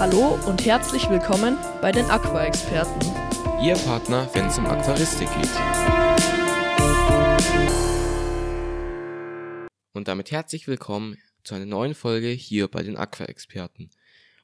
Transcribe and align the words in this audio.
Hallo 0.00 0.38
und 0.46 0.64
herzlich 0.64 1.10
willkommen 1.10 1.58
bei 1.82 1.90
den 1.90 2.04
Aqua-Experten. 2.04 3.00
Ihr 3.60 3.74
Partner, 3.74 4.30
wenn 4.32 4.46
es 4.46 4.56
um 4.56 4.64
Aquaristik 4.64 5.26
geht. 5.26 5.50
Und 9.94 10.06
damit 10.06 10.30
herzlich 10.30 10.68
willkommen 10.68 11.16
zu 11.42 11.56
einer 11.56 11.66
neuen 11.66 11.96
Folge 11.96 12.28
hier 12.28 12.68
bei 12.68 12.84
den 12.84 12.96
Aqua-Experten. 12.96 13.90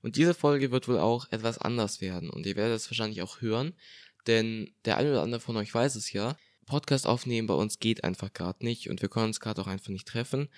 Und 0.03 0.17
diese 0.17 0.35
Folge 0.35 0.72
wird 0.72 0.89
wohl 0.89 0.98
auch 0.98 1.30
etwas 1.30 1.59
anders 1.59 2.00
werden 2.00 2.30
und 2.30 2.46
ihr 2.46 2.57
werdet 2.57 2.75
es 2.75 2.91
wahrscheinlich 2.91 3.23
auch 3.23 3.41
hören, 3.41 3.75
denn 4.27 4.75
der 4.84 4.96
eine 4.96 5.12
oder 5.12 5.23
andere 5.23 5.41
von 5.41 5.57
euch 5.57 5.73
weiß 5.73 5.95
es 5.95 6.12
ja, 6.12 6.36
Podcast 6.66 7.07
aufnehmen 7.07 7.46
bei 7.46 7.55
uns 7.55 7.79
geht 7.79 8.02
einfach 8.02 8.32
gerade 8.32 8.64
nicht 8.64 8.91
und 8.91 9.02
wir 9.02 9.09
können 9.09 9.27
uns 9.27 9.39
gerade 9.39 9.62
auch 9.62 9.68
einfach 9.68 9.91
nicht 9.91 10.09
treffen. 10.09 10.48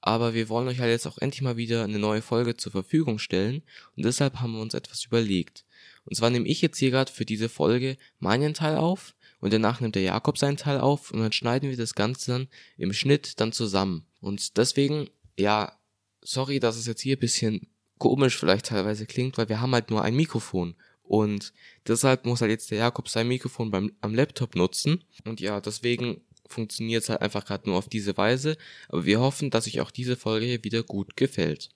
Aber 0.00 0.34
wir 0.34 0.48
wollen 0.48 0.68
euch 0.68 0.78
halt 0.78 0.90
jetzt 0.90 1.06
auch 1.06 1.18
endlich 1.18 1.42
mal 1.42 1.56
wieder 1.56 1.84
eine 1.84 1.98
neue 1.98 2.22
Folge 2.22 2.56
zur 2.56 2.72
Verfügung 2.72 3.18
stellen 3.18 3.62
und 3.96 4.04
deshalb 4.04 4.40
haben 4.40 4.52
wir 4.52 4.60
uns 4.60 4.74
etwas 4.74 5.04
überlegt. 5.04 5.64
Und 6.04 6.16
zwar 6.16 6.30
nehme 6.30 6.46
ich 6.46 6.62
jetzt 6.62 6.78
hier 6.78 6.90
gerade 6.90 7.12
für 7.12 7.24
diese 7.24 7.48
Folge 7.48 7.96
meinen 8.18 8.54
Teil 8.54 8.76
auf 8.76 9.14
und 9.40 9.52
danach 9.52 9.80
nimmt 9.80 9.94
der 9.94 10.02
Jakob 10.02 10.38
seinen 10.38 10.56
Teil 10.56 10.80
auf 10.80 11.10
und 11.10 11.20
dann 11.20 11.32
schneiden 11.32 11.68
wir 11.68 11.76
das 11.76 11.94
Ganze 11.94 12.32
dann 12.32 12.48
im 12.76 12.92
Schnitt 12.92 13.40
dann 13.40 13.52
zusammen. 13.52 14.06
Und 14.20 14.56
deswegen, 14.56 15.10
ja, 15.38 15.76
sorry, 16.22 16.60
dass 16.60 16.76
es 16.76 16.86
jetzt 16.86 17.02
hier 17.02 17.16
ein 17.16 17.20
bisschen 17.20 17.68
komisch 17.98 18.36
vielleicht 18.36 18.66
teilweise 18.66 19.06
klingt, 19.06 19.38
weil 19.38 19.48
wir 19.48 19.60
haben 19.60 19.74
halt 19.74 19.90
nur 19.90 20.02
ein 20.02 20.14
Mikrofon. 20.14 20.74
Und 21.02 21.52
deshalb 21.86 22.26
muss 22.26 22.40
halt 22.40 22.50
jetzt 22.50 22.70
der 22.70 22.78
Jakob 22.78 23.08
sein 23.08 23.28
Mikrofon 23.28 23.70
beim, 23.70 23.92
am 24.00 24.14
Laptop 24.14 24.54
nutzen. 24.54 25.04
Und 25.24 25.40
ja, 25.40 25.60
deswegen 25.60 26.20
funktioniert 26.48 27.02
es 27.02 27.08
halt 27.08 27.20
einfach 27.20 27.44
gerade 27.44 27.68
nur 27.68 27.78
auf 27.78 27.88
diese 27.88 28.16
Weise. 28.16 28.56
Aber 28.88 29.04
wir 29.04 29.20
hoffen, 29.20 29.50
dass 29.50 29.66
euch 29.66 29.80
auch 29.80 29.90
diese 29.90 30.16
Folge 30.16 30.46
hier 30.46 30.64
wieder 30.64 30.82
gut 30.82 31.16
gefällt. 31.16 31.68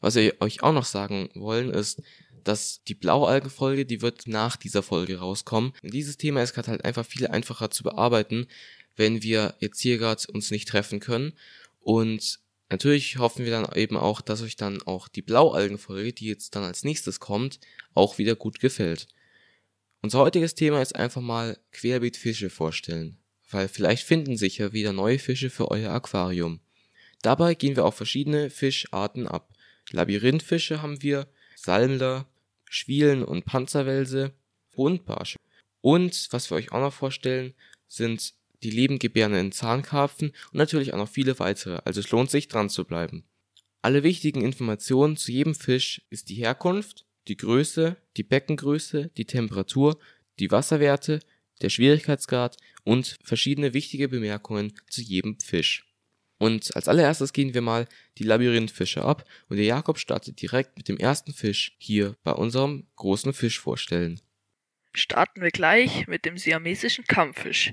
Was 0.00 0.14
wir 0.14 0.34
euch 0.40 0.62
auch 0.62 0.72
noch 0.72 0.84
sagen 0.84 1.30
wollen, 1.34 1.70
ist, 1.70 2.02
dass 2.44 2.82
die 2.84 2.94
Blaualgenfolge, 2.94 3.84
die 3.84 4.02
wird 4.02 4.26
nach 4.26 4.56
dieser 4.56 4.82
Folge 4.82 5.18
rauskommen. 5.18 5.72
Dieses 5.82 6.16
Thema 6.16 6.42
ist 6.42 6.54
gerade 6.54 6.70
halt 6.70 6.84
einfach 6.84 7.04
viel 7.04 7.26
einfacher 7.26 7.70
zu 7.70 7.82
bearbeiten, 7.82 8.46
wenn 8.94 9.22
wir 9.22 9.56
jetzt 9.58 9.80
hier 9.80 9.98
gerade 9.98 10.22
uns 10.32 10.50
nicht 10.50 10.68
treffen 10.68 11.00
können. 11.00 11.32
Und 11.80 12.38
natürlich 12.70 13.18
hoffen 13.18 13.44
wir 13.44 13.52
dann 13.52 13.70
eben 13.74 13.96
auch, 13.96 14.20
dass 14.20 14.42
euch 14.42 14.56
dann 14.56 14.80
auch 14.82 15.08
die 15.08 15.22
Blaualgenfolge, 15.22 16.12
die 16.12 16.26
jetzt 16.26 16.54
dann 16.54 16.62
als 16.62 16.84
nächstes 16.84 17.18
kommt, 17.18 17.58
auch 17.94 18.18
wieder 18.18 18.36
gut 18.36 18.60
gefällt. 18.60 19.08
Unser 20.02 20.20
heutiges 20.20 20.54
Thema 20.54 20.80
ist 20.80 20.94
einfach 20.94 21.22
mal 21.22 21.58
querbeet 21.72 22.16
Fische 22.16 22.48
vorstellen 22.48 23.18
weil 23.50 23.68
vielleicht 23.68 24.04
finden 24.04 24.36
sich 24.36 24.58
ja 24.58 24.72
wieder 24.72 24.92
neue 24.92 25.18
Fische 25.18 25.50
für 25.50 25.70
euer 25.70 25.92
Aquarium. 25.92 26.60
Dabei 27.22 27.54
gehen 27.54 27.76
wir 27.76 27.84
auf 27.84 27.96
verschiedene 27.96 28.50
Fischarten 28.50 29.26
ab. 29.26 29.52
Labyrinthfische 29.90 30.82
haben 30.82 31.02
wir, 31.02 31.28
Salmler, 31.54 32.26
Schwielen 32.68 33.24
und 33.24 33.44
Panzerwelse, 33.44 34.32
Rundbarsche. 34.76 35.38
Und 35.80 36.28
was 36.32 36.50
wir 36.50 36.56
euch 36.56 36.72
auch 36.72 36.80
noch 36.80 36.92
vorstellen, 36.92 37.54
sind 37.88 38.34
die 38.62 38.70
lebendgebärenden 38.70 39.52
Zahnkarpfen 39.52 40.30
und 40.30 40.54
natürlich 40.54 40.92
auch 40.92 40.98
noch 40.98 41.08
viele 41.08 41.38
weitere, 41.38 41.80
also 41.84 42.00
es 42.00 42.10
lohnt 42.10 42.30
sich 42.30 42.48
dran 42.48 42.68
zu 42.68 42.84
bleiben. 42.84 43.24
Alle 43.82 44.02
wichtigen 44.02 44.42
Informationen 44.42 45.16
zu 45.16 45.30
jedem 45.30 45.54
Fisch 45.54 46.02
ist 46.10 46.28
die 46.28 46.34
Herkunft, 46.34 47.06
die 47.28 47.36
Größe, 47.36 47.96
die 48.16 48.22
Beckengröße, 48.22 49.10
die 49.16 49.26
Temperatur, 49.26 49.98
die 50.38 50.50
Wasserwerte, 50.50 51.20
der 51.62 51.70
Schwierigkeitsgrad 51.70 52.56
und 52.86 53.18
verschiedene 53.22 53.74
wichtige 53.74 54.08
Bemerkungen 54.08 54.72
zu 54.88 55.02
jedem 55.02 55.38
Fisch. 55.40 55.84
Und 56.38 56.74
als 56.76 56.86
allererstes 56.88 57.32
gehen 57.32 57.52
wir 57.52 57.62
mal 57.62 57.86
die 58.18 58.24
Labyrinthfische 58.24 59.02
ab 59.02 59.24
und 59.48 59.56
der 59.56 59.66
Jakob 59.66 59.98
startet 59.98 60.40
direkt 60.40 60.76
mit 60.76 60.88
dem 60.88 60.96
ersten 60.96 61.32
Fisch 61.32 61.74
hier 61.78 62.16
bei 62.22 62.32
unserem 62.32 62.86
großen 62.96 63.32
Fisch 63.32 63.58
vorstellen. 63.58 64.20
Starten 64.92 65.42
wir 65.42 65.50
gleich 65.50 66.06
mit 66.06 66.24
dem 66.24 66.38
siamesischen 66.38 67.04
Kampffisch. 67.04 67.72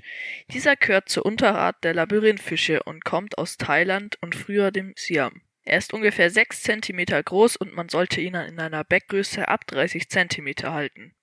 Dieser 0.52 0.76
gehört 0.76 1.08
zur 1.08 1.24
Unterart 1.24 1.82
der 1.84 1.94
Labyrinthfische 1.94 2.82
und 2.82 3.04
kommt 3.04 3.38
aus 3.38 3.56
Thailand 3.56 4.20
und 4.20 4.34
früher 4.34 4.70
dem 4.70 4.94
Siam. 4.96 5.42
Er 5.62 5.78
ist 5.78 5.94
ungefähr 5.94 6.28
6 6.28 6.62
cm 6.62 7.04
groß 7.24 7.56
und 7.56 7.72
man 7.72 7.88
sollte 7.88 8.20
ihn 8.20 8.34
in 8.34 8.58
einer 8.58 8.84
Beckgröße 8.84 9.48
ab 9.48 9.66
30 9.68 10.08
cm 10.08 10.54
halten. 10.64 11.14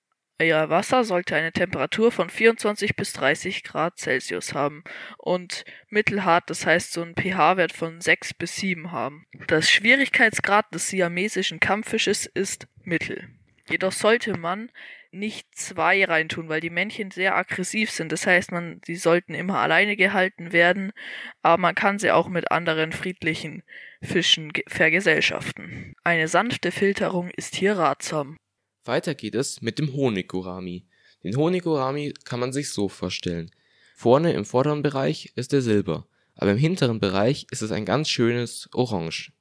Euer 0.41 0.72
Wasser 0.72 1.03
sollte 1.03 1.35
eine 1.35 1.52
Temperatur 1.52 2.12
von 2.12 2.28
24 2.28 2.96
bis 2.96 3.13
30 3.13 3.63
Grad 3.63 4.00
Celsius 4.00 4.56
haben 4.56 4.84
und 5.19 5.66
mittelhart, 5.90 6.50
das 6.50 6.66
heißt 6.66 6.94
so 6.94 7.03
einen 7.03 7.13
pH-Wert 7.13 7.72
von 7.72 8.02
6 8.02 8.34
bis 8.34 8.56
7 8.56 8.91
haben. 8.91 9.28
Das 9.46 9.69
Schwierigkeitsgrad 9.69 10.74
des 10.74 10.88
siamesischen 10.88 11.59
Kampffisches 11.59 12.25
ist 12.25 12.68
mittel. 12.81 13.30
Jedoch 13.69 13.91
sollte 13.91 14.35
man 14.35 14.72
nicht 15.12 15.47
zwei 15.56 16.03
reintun, 16.06 16.50
weil 16.50 16.59
die 16.59 16.72
Männchen 16.72 17.12
sehr 17.12 17.35
aggressiv 17.35 17.91
sind. 17.91 18.12
Das 18.12 18.25
heißt, 18.25 18.51
man, 18.51 18.81
sie 18.84 18.96
sollten 18.96 19.35
immer 19.35 19.59
alleine 19.59 19.96
gehalten 19.96 20.53
werden, 20.53 20.91
aber 21.44 21.62
man 21.62 21.75
kann 21.75 22.00
sie 22.00 22.09
auch 22.09 22.30
mit 22.30 22.51
anderen 22.51 22.94
friedlichen 22.94 23.62
Fischen 24.01 24.51
vergesellschaften. 24.68 25.94
Eine 26.03 26.28
sanfte 26.28 26.72
Filterung 26.72 27.30
ist 27.30 27.56
hier 27.56 27.78
ratsam. 27.78 28.38
Weiter 28.84 29.14
geht 29.14 29.36
es 29.36 29.62
mit 29.62 29.78
dem 29.78 29.94
Honiggourami. 29.94 30.86
Den 31.24 31.38
Honiggourami 31.38 32.14
kann 32.24 32.40
man 32.40 32.52
sich 32.52 32.72
so 32.72 32.90
vorstellen. 32.90 33.52
Vorne 33.96 34.34
im 34.34 34.44
vorderen 34.44 34.81
Bereich 34.81 35.31
ist 35.36 35.53
er 35.53 35.62
silber, 35.62 36.08
aber 36.36 36.52
im 36.52 36.58
hinteren 36.58 37.00
Bereich 37.00 37.46
ist 37.52 37.62
es 37.62 37.72
ein 37.72 37.86
ganz 37.86 38.09
schönes 38.09 38.68
Orange. 38.74 39.34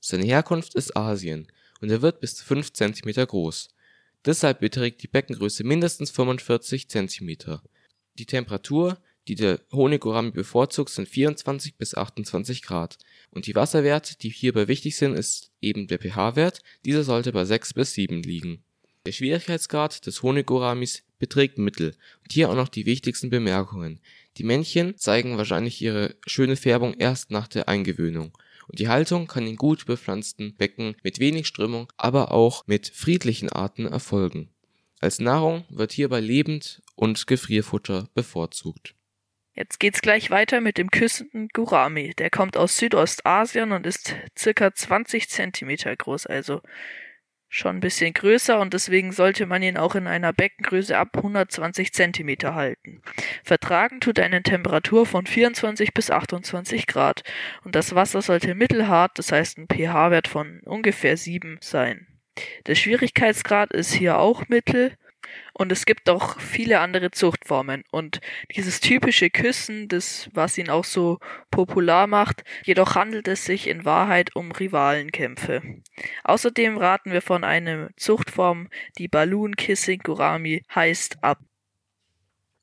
Seine 0.00 0.24
Herkunft 0.24 0.76
ist 0.76 0.96
Asien 0.96 1.48
und 1.80 1.90
er 1.90 2.02
wird 2.02 2.20
bis 2.20 2.36
zu 2.36 2.44
5 2.44 2.72
cm 2.72 3.26
groß. 3.26 3.70
Deshalb 4.24 4.60
beträgt 4.60 5.02
die 5.02 5.08
Beckengröße 5.08 5.64
mindestens 5.64 6.12
45 6.12 6.88
cm. 6.88 7.60
Die 8.16 8.26
Temperatur, 8.26 8.98
die 9.26 9.34
der 9.34 9.60
Honiggourami 9.72 10.30
bevorzugt, 10.30 10.90
sind 10.90 11.08
24 11.08 11.76
bis 11.76 11.96
28 11.96 12.62
Grad. 12.62 12.98
Und 13.30 13.46
die 13.46 13.56
Wasserwerte, 13.56 14.16
die 14.16 14.30
hierbei 14.30 14.68
wichtig 14.68 14.96
sind, 14.96 15.14
ist 15.14 15.50
eben 15.60 15.88
der 15.88 15.98
pH-Wert. 15.98 16.62
Dieser 16.84 17.02
sollte 17.02 17.32
bei 17.32 17.44
6 17.44 17.74
bis 17.74 17.94
7 17.94 18.22
liegen. 18.22 18.62
Der 19.06 19.12
Schwierigkeitsgrad 19.12 20.06
des 20.06 20.22
Honiggouramis 20.22 21.04
beträgt 21.18 21.58
Mittel 21.58 21.94
und 22.22 22.32
hier 22.32 22.50
auch 22.50 22.54
noch 22.54 22.68
die 22.68 22.86
wichtigsten 22.86 23.30
Bemerkungen. 23.30 24.00
Die 24.38 24.44
Männchen 24.44 24.96
zeigen 24.96 25.36
wahrscheinlich 25.36 25.80
ihre 25.82 26.16
schöne 26.26 26.56
Färbung 26.56 26.94
erst 26.94 27.30
nach 27.30 27.46
der 27.46 27.68
Eingewöhnung 27.68 28.32
und 28.68 28.78
die 28.78 28.88
Haltung 28.88 29.26
kann 29.26 29.46
in 29.46 29.56
gut 29.56 29.86
bepflanzten 29.86 30.54
Becken 30.54 30.96
mit 31.02 31.18
wenig 31.18 31.46
Strömung, 31.46 31.92
aber 31.96 32.32
auch 32.32 32.66
mit 32.66 32.88
friedlichen 32.88 33.50
Arten 33.50 33.86
erfolgen. 33.86 34.48
Als 35.00 35.18
Nahrung 35.18 35.64
wird 35.68 35.92
hierbei 35.92 36.20
Lebend- 36.20 36.82
und 36.94 37.26
Gefrierfutter 37.26 38.08
bevorzugt. 38.14 38.94
Jetzt 39.52 39.78
geht's 39.78 40.00
gleich 40.00 40.30
weiter 40.30 40.60
mit 40.60 40.78
dem 40.78 40.90
küssenden 40.90 41.48
Gourami. 41.48 42.14
Der 42.18 42.30
kommt 42.30 42.56
aus 42.56 42.78
Südostasien 42.78 43.72
und 43.72 43.86
ist 43.86 44.14
circa 44.36 44.74
20 44.74 45.28
Zentimeter 45.28 45.94
groß, 45.94 46.26
also 46.26 46.60
schon 47.56 47.76
ein 47.76 47.80
bisschen 47.80 48.12
größer 48.12 48.58
und 48.58 48.74
deswegen 48.74 49.12
sollte 49.12 49.46
man 49.46 49.62
ihn 49.62 49.76
auch 49.76 49.94
in 49.94 50.06
einer 50.06 50.32
Beckengröße 50.32 50.96
ab 50.96 51.16
120 51.16 51.92
cm 51.92 52.54
halten. 52.54 53.00
Vertragen 53.44 54.00
tut 54.00 54.18
eine 54.18 54.42
Temperatur 54.42 55.06
von 55.06 55.26
24 55.26 55.94
bis 55.94 56.10
28 56.10 56.86
Grad 56.86 57.22
und 57.64 57.74
das 57.74 57.94
Wasser 57.94 58.22
sollte 58.22 58.54
mittelhart, 58.54 59.18
das 59.18 59.32
heißt 59.32 59.58
ein 59.58 59.68
pH-Wert 59.68 60.28
von 60.28 60.60
ungefähr 60.64 61.16
7 61.16 61.58
sein. 61.60 62.06
Der 62.66 62.74
Schwierigkeitsgrad 62.74 63.72
ist 63.72 63.92
hier 63.92 64.18
auch 64.18 64.48
mittel 64.48 64.96
und 65.52 65.70
es 65.72 65.86
gibt 65.86 66.08
auch 66.10 66.40
viele 66.40 66.80
andere 66.80 67.10
Zuchtformen. 67.10 67.84
Und 67.90 68.20
dieses 68.54 68.80
typische 68.80 69.30
Küssen, 69.30 69.88
das, 69.88 70.28
was 70.32 70.58
ihn 70.58 70.68
auch 70.68 70.84
so 70.84 71.18
popular 71.50 72.06
macht, 72.06 72.44
jedoch 72.64 72.94
handelt 72.94 73.28
es 73.28 73.44
sich 73.44 73.68
in 73.68 73.84
Wahrheit 73.84 74.34
um 74.34 74.52
Rivalenkämpfe. 74.52 75.62
Außerdem 76.24 76.76
raten 76.76 77.12
wir 77.12 77.22
von 77.22 77.44
einer 77.44 77.90
Zuchtform, 77.96 78.68
die 78.98 79.08
Balloon 79.08 79.56
Kissing 79.56 80.00
Gurami 80.00 80.62
heißt, 80.74 81.22
ab. 81.22 81.38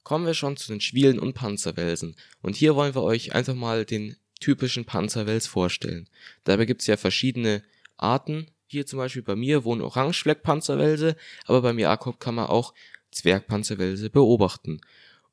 Kommen 0.03 0.25
wir 0.25 0.33
schon 0.33 0.57
zu 0.57 0.71
den 0.71 0.81
Schwielen 0.81 1.19
und 1.19 1.33
Panzerwelsen. 1.33 2.15
Und 2.41 2.55
hier 2.55 2.75
wollen 2.75 2.95
wir 2.95 3.03
euch 3.03 3.33
einfach 3.33 3.55
mal 3.55 3.85
den 3.85 4.17
typischen 4.39 4.85
Panzerwels 4.85 5.47
vorstellen. 5.47 6.09
Dabei 6.43 6.65
gibt 6.65 6.81
es 6.81 6.87
ja 6.87 6.97
verschiedene 6.97 7.63
Arten, 7.97 8.47
hier 8.71 8.85
zum 8.85 8.97
Beispiel 8.97 9.21
bei 9.21 9.35
mir 9.35 9.65
wohnen 9.65 9.81
Orangefleckpanzerwälse, 9.81 11.17
aber 11.45 11.61
beim 11.61 11.77
Jakob 11.77 12.21
kann 12.21 12.35
man 12.35 12.47
auch 12.47 12.73
Zwergpanzerwälse 13.11 14.09
beobachten. 14.09 14.79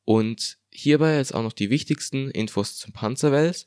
Und 0.05 0.59
hierbei 0.71 1.17
jetzt 1.17 1.35
auch 1.35 1.45
noch 1.45 1.53
die 1.53 1.71
wichtigsten 1.71 2.31
Infos 2.33 2.77
zum 2.77 2.93
Panzerwels, 2.93 3.65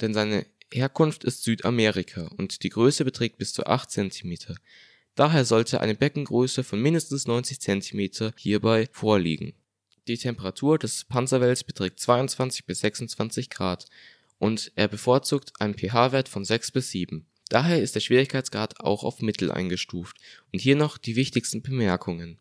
denn 0.00 0.12
seine 0.12 0.46
Herkunft 0.72 1.22
ist 1.22 1.44
Südamerika 1.44 2.30
und 2.36 2.64
die 2.64 2.70
Größe 2.70 3.04
beträgt 3.04 3.38
bis 3.38 3.52
zu 3.52 3.64
8 3.64 3.90
cm. 3.90 4.56
Daher 5.14 5.44
sollte 5.44 5.80
eine 5.80 5.94
Beckengröße 5.94 6.64
von 6.64 6.80
mindestens 6.80 7.26
90 7.28 7.60
cm 7.60 8.32
hierbei 8.36 8.88
vorliegen. 8.90 9.52
Die 10.08 10.18
Temperatur 10.18 10.78
des 10.78 11.04
Panzerwels 11.04 11.62
beträgt 11.62 12.00
22 12.00 12.64
bis 12.64 12.80
26 12.80 13.50
Grad 13.50 13.86
und 14.38 14.72
er 14.74 14.88
bevorzugt 14.88 15.52
einen 15.60 15.74
pH-Wert 15.74 16.28
von 16.28 16.44
6 16.44 16.72
bis 16.72 16.90
7. 16.90 17.24
Daher 17.52 17.82
ist 17.82 17.94
der 17.94 18.00
Schwierigkeitsgrad 18.00 18.80
auch 18.80 19.04
auf 19.04 19.20
Mittel 19.20 19.52
eingestuft. 19.52 20.16
Und 20.54 20.60
hier 20.60 20.74
noch 20.74 20.96
die 20.96 21.16
wichtigsten 21.16 21.60
Bemerkungen. 21.60 22.38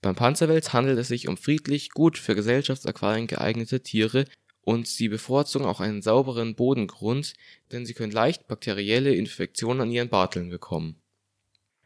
Beim 0.00 0.16
Panzerwels 0.16 0.72
handelt 0.72 0.98
es 0.98 1.06
sich 1.06 1.28
um 1.28 1.36
friedlich, 1.36 1.90
gut 1.90 2.18
für 2.18 2.34
Gesellschaftsaquarien 2.34 3.28
geeignete 3.28 3.84
Tiere 3.84 4.24
und 4.62 4.88
sie 4.88 5.08
bevorzugen 5.08 5.64
auch 5.64 5.78
einen 5.78 6.02
sauberen 6.02 6.56
Bodengrund, 6.56 7.34
denn 7.70 7.86
sie 7.86 7.94
können 7.94 8.10
leicht 8.10 8.48
bakterielle 8.48 9.14
Infektionen 9.14 9.82
an 9.82 9.92
ihren 9.92 10.08
Barteln 10.08 10.48
bekommen. 10.48 11.00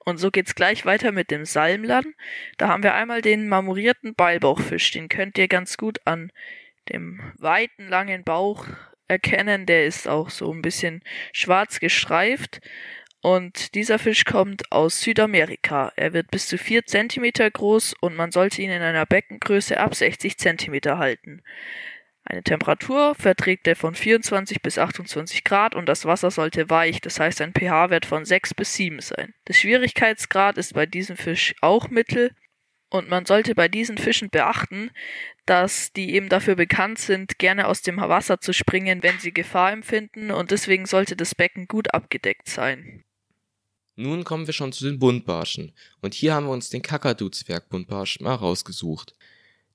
Und 0.07 0.17
so 0.17 0.31
geht's 0.31 0.55
gleich 0.55 0.87
weiter 0.87 1.13
mit 1.13 1.31
dem 1.31 1.45
Salmlern. 1.45 2.15
Da 2.57 2.69
haben 2.69 2.83
wir 2.83 2.95
einmal 2.95 3.21
den 3.21 3.51
marmorierten 3.51 4.15
Beilbauchfisch. 4.15 4.93
Den 4.93 5.11
könnt 5.11 5.37
ihr 5.37 5.49
ganz 5.49 5.77
gut 5.77 6.01
an 6.07 6.33
dem 6.89 7.21
weiten, 7.37 7.87
langen 7.87 8.25
Bauch 8.25 8.67
erkennen. 9.09 9.67
Der 9.67 9.87
ist 9.87 10.09
auch 10.09 10.31
so 10.31 10.53
ein 10.53 10.63
bisschen 10.63 11.03
schwarz 11.33 11.81
gestreift. 11.81 12.61
Und 13.23 13.75
dieser 13.75 13.99
Fisch 13.99 14.25
kommt 14.25 14.71
aus 14.71 15.01
Südamerika. 15.01 15.93
Er 15.97 16.13
wird 16.13 16.31
bis 16.31 16.47
zu 16.47 16.59
vier 16.59 16.87
Zentimeter 16.87 17.51
groß 17.51 17.95
und 18.01 18.15
man 18.15 18.31
sollte 18.31 18.63
ihn 18.63 18.71
in 18.71 18.83
einer 18.83 19.05
Beckengröße 19.05 19.79
ab 19.81 19.95
60 19.95 20.39
Zentimeter 20.39 20.99
halten. 20.99 21.43
Eine 22.29 22.43
Temperatur 22.43 23.15
verträgt 23.15 23.69
er 23.69 23.77
von 23.77 23.95
24 23.95 24.61
bis 24.61 24.79
28 24.79 25.45
Grad 25.45 25.77
und 25.77 25.89
das 25.89 26.05
Wasser 26.05 26.33
sollte 26.33 26.69
weich, 26.71 27.01
das 27.01 27.21
heißt 27.21 27.41
ein 27.41 27.53
pH-Wert 27.53 28.05
von 28.05 28.25
6 28.25 28.55
bis 28.55 28.75
7 28.75 29.01
sein. 29.01 29.33
Der 29.47 29.55
Schwierigkeitsgrad 29.55 30.59
ist 30.59 30.75
bei 30.75 30.87
diesem 30.87 31.17
Fisch 31.17 31.55
auch 31.61 31.89
mittel 31.89 32.33
und 32.97 33.09
man 33.09 33.27
sollte 33.27 33.55
bei 33.55 33.69
diesen 33.69 33.99
Fischen 33.99 34.31
beachten, 34.31 34.91
dass 35.47 35.93
die 35.93 36.15
eben 36.15 36.29
dafür 36.29 36.57
bekannt 36.57 36.99
sind, 36.99 37.39
gerne 37.39 37.69
aus 37.69 37.83
dem 37.83 37.99
Wasser 37.99 38.41
zu 38.41 38.53
springen, 38.53 39.03
wenn 39.03 39.19
sie 39.21 39.33
Gefahr 39.33 39.73
empfinden 39.73 40.31
und 40.31 40.51
deswegen 40.51 40.87
sollte 40.87 41.17
das 41.17 41.35
Becken 41.35 41.69
gut 41.69 41.95
abgedeckt 41.95 42.49
sein. 42.49 43.05
Nun 43.95 44.25
kommen 44.25 44.47
wir 44.47 44.53
schon 44.53 44.73
zu 44.73 44.85
den 44.85 44.99
Buntbarschen 44.99 45.73
und 46.03 46.13
hier 46.13 46.35
haben 46.35 46.47
wir 46.47 46.53
uns 46.53 46.69
den 46.69 46.83
Kakadu-Zwergbuntbarsch 46.83 48.21
mal 48.21 48.35
rausgesucht. 48.35 49.15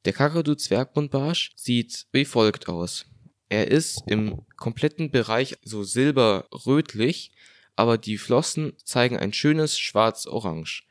Der 0.05 0.13
Kakadu-Zwergbuntbarsch 0.13 1.51
sieht 1.55 2.05
wie 2.11 2.25
folgt 2.25 2.67
aus. 2.67 3.05
Er 3.49 3.69
ist 3.69 4.03
im 4.07 4.45
kompletten 4.57 5.11
Bereich 5.11 5.57
so 5.63 5.83
silberrötlich, 5.83 7.31
aber 7.75 7.97
die 7.97 8.17
Flossen 8.17 8.73
zeigen 8.83 9.17
ein 9.17 9.33
schönes 9.33 9.79
schwarz-orange. 9.79 10.83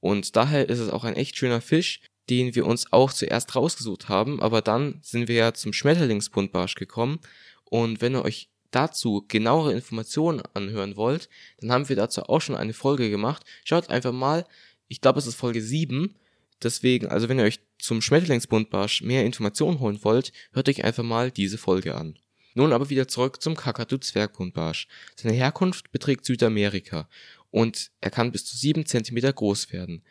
Und 0.00 0.36
daher 0.36 0.68
ist 0.68 0.78
es 0.78 0.90
auch 0.90 1.04
ein 1.04 1.16
echt 1.16 1.36
schöner 1.36 1.60
Fisch, 1.60 2.00
den 2.30 2.54
wir 2.54 2.66
uns 2.66 2.92
auch 2.92 3.12
zuerst 3.12 3.56
rausgesucht 3.56 4.08
haben, 4.08 4.40
aber 4.40 4.60
dann 4.62 5.00
sind 5.02 5.28
wir 5.28 5.36
ja 5.36 5.54
zum 5.54 5.72
Schmetterlingsbuntbarsch 5.72 6.74
gekommen 6.74 7.20
und 7.64 8.00
wenn 8.00 8.14
ihr 8.14 8.24
euch 8.24 8.50
dazu 8.70 9.24
genauere 9.28 9.72
Informationen 9.72 10.42
anhören 10.52 10.96
wollt, 10.96 11.30
dann 11.60 11.72
haben 11.72 11.88
wir 11.88 11.96
dazu 11.96 12.22
auch 12.24 12.40
schon 12.40 12.54
eine 12.54 12.74
Folge 12.74 13.08
gemacht. 13.08 13.44
Schaut 13.64 13.88
einfach 13.88 14.12
mal, 14.12 14.44
ich 14.88 15.00
glaube 15.00 15.18
es 15.18 15.26
ist 15.26 15.36
Folge 15.36 15.62
7, 15.62 16.14
Deswegen, 16.62 17.06
also 17.06 17.28
wenn 17.28 17.38
ihr 17.38 17.44
euch 17.44 17.60
zum 17.78 18.02
Schmetterlingsbuntbarsch 18.02 19.02
mehr 19.02 19.24
Informationen 19.24 19.78
holen 19.78 20.00
wollt, 20.02 20.32
hört 20.52 20.68
euch 20.68 20.84
einfach 20.84 21.04
mal 21.04 21.30
diese 21.30 21.58
Folge 21.58 21.94
an. 21.94 22.18
Nun 22.54 22.72
aber 22.72 22.90
wieder 22.90 23.06
zurück 23.06 23.40
zum 23.40 23.54
Kakadu-Zwergbuntbarsch. 23.54 24.88
Seine 25.14 25.36
Herkunft 25.36 25.92
beträgt 25.92 26.24
Südamerika 26.24 27.08
und 27.50 27.90
er 28.00 28.10
kann 28.10 28.32
bis 28.32 28.44
zu 28.44 28.56
7 28.56 28.86
cm 28.86 29.34
groß 29.34 29.72
werden. 29.72 30.02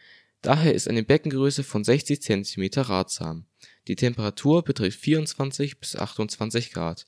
Daher 0.42 0.74
ist 0.74 0.88
eine 0.88 1.04
Beckengröße 1.04 1.64
von 1.64 1.84
60 1.84 2.22
cm 2.22 2.70
ratsam. 2.76 3.46
Die 3.88 3.96
Temperatur 3.96 4.64
beträgt 4.64 4.96
24 4.96 5.80
bis 5.80 5.96
28 5.96 6.72
Grad. 6.72 7.06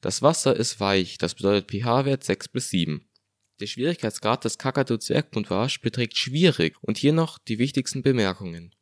Das 0.00 0.22
Wasser 0.22 0.54
ist 0.54 0.78
weich, 0.78 1.18
das 1.18 1.34
bedeutet 1.34 1.70
pH-Wert 1.70 2.22
6 2.22 2.48
bis 2.48 2.70
7. 2.70 3.06
Der 3.60 3.66
Schwierigkeitsgrad 3.66 4.44
des 4.44 4.58
Kakadu-Zwergbuntbarsch 4.58 5.80
beträgt 5.80 6.18
schwierig 6.18 6.76
und 6.82 6.98
hier 6.98 7.14
noch 7.14 7.38
die 7.38 7.58
wichtigsten 7.58 8.02
Bemerkungen. 8.02 8.74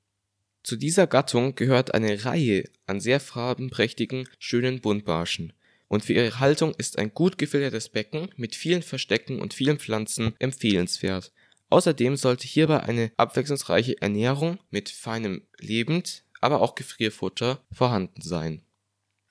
Zu 0.64 0.76
dieser 0.76 1.06
Gattung 1.06 1.54
gehört 1.54 1.94
eine 1.94 2.24
Reihe 2.24 2.64
an 2.86 2.98
sehr 2.98 3.20
farbenprächtigen, 3.20 4.28
schönen 4.38 4.80
Buntbarschen. 4.80 5.52
Und 5.94 6.04
für 6.04 6.12
ihre 6.12 6.40
Haltung 6.40 6.74
ist 6.76 6.98
ein 6.98 7.14
gut 7.14 7.38
gefiltertes 7.38 7.88
Becken 7.88 8.28
mit 8.34 8.56
vielen 8.56 8.82
Verstecken 8.82 9.40
und 9.40 9.54
vielen 9.54 9.78
Pflanzen 9.78 10.34
empfehlenswert. 10.40 11.30
Außerdem 11.70 12.16
sollte 12.16 12.48
hierbei 12.48 12.80
eine 12.80 13.12
abwechslungsreiche 13.16 14.02
Ernährung 14.02 14.58
mit 14.70 14.88
feinem 14.88 15.46
Lebend, 15.60 16.24
aber 16.40 16.62
auch 16.62 16.74
Gefrierfutter 16.74 17.64
vorhanden 17.70 18.22
sein 18.22 18.62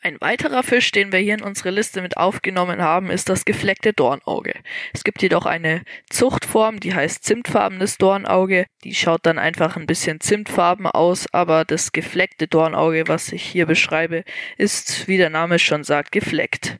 ein 0.04 0.20
weiterer 0.20 0.64
Fisch, 0.64 0.92
den 0.92 1.12
wir 1.12 1.20
hier 1.20 1.36
in 1.36 1.42
unsere 1.42 1.70
Liste 1.70 2.02
mit 2.02 2.18
aufgenommen 2.18 2.82
haben, 2.82 3.10
ist 3.10 3.30
das 3.30 3.46
gefleckte 3.46 3.94
Dornauge. 3.94 4.54
Es 4.94 5.04
gibt 5.04 5.22
jedoch 5.22 5.46
eine 5.46 5.84
Zuchtform, 6.10 6.80
die 6.80 6.94
heißt 6.94 7.24
zimtfarbenes 7.24 7.98
Dornauge. 7.98 8.66
Die 8.84 8.96
schaut 8.96 9.26
dann 9.26 9.40
einfach 9.40 9.78
ein 9.78 9.88
bisschen 9.88 10.20
zimtfarben 10.20 10.88
aus, 10.88 11.26
aber 11.32 11.66
das 11.66 11.92
gefleckte 11.92 12.48
Dornauge, 12.48 13.08
was 13.08 13.32
ich 13.32 13.44
hier 13.44 13.66
beschreibe, 13.66 14.24
ist, 14.58 15.08
wie 15.08 15.18
der 15.18 15.30
Name 15.30 15.60
schon 15.60 15.84
sagt, 15.84 16.12
gefleckt. 16.12 16.80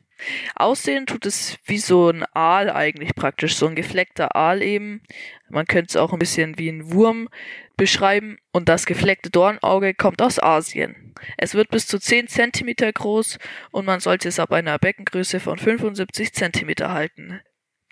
Aussehen 0.54 1.06
tut 1.06 1.26
es 1.26 1.58
wie 1.64 1.78
so 1.78 2.10
ein 2.10 2.24
Aal 2.32 2.70
eigentlich 2.70 3.14
praktisch, 3.14 3.56
so 3.56 3.66
ein 3.66 3.74
gefleckter 3.74 4.36
Aal 4.36 4.62
eben. 4.62 5.02
Man 5.48 5.66
könnte 5.66 5.90
es 5.90 5.96
auch 5.96 6.12
ein 6.12 6.18
bisschen 6.18 6.58
wie 6.58 6.68
ein 6.68 6.92
Wurm 6.92 7.28
beschreiben. 7.76 8.38
Und 8.52 8.68
das 8.68 8.86
gefleckte 8.86 9.30
Dornauge 9.30 9.94
kommt 9.94 10.22
aus 10.22 10.42
Asien. 10.42 11.14
Es 11.36 11.54
wird 11.54 11.70
bis 11.70 11.86
zu 11.86 11.98
10 11.98 12.28
cm 12.28 12.92
groß 12.92 13.38
und 13.70 13.84
man 13.84 14.00
sollte 14.00 14.28
es 14.28 14.38
ab 14.38 14.52
einer 14.52 14.78
Beckengröße 14.78 15.40
von 15.40 15.58
75 15.58 16.32
cm 16.32 16.74
halten. 16.80 17.40